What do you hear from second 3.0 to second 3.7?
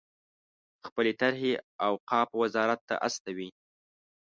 استوي.